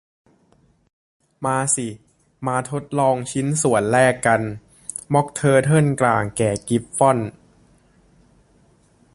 [1.45, 1.87] มาสิ
[2.47, 4.41] มาทดลองชิ้นส่วนแรกกัน
[5.13, 7.17] ม็อคเทอร์เทิลกล่างแก่กริฟฟอน